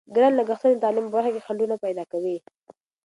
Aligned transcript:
ګران 0.15 0.33
لګښتونه 0.39 0.73
د 0.77 0.81
تعلیم 0.83 1.05
په 1.07 1.13
برخه 1.15 1.31
کې 1.33 1.43
خنډونه 1.45 1.75
پیدا 1.85 2.03
کوي. 2.11 2.37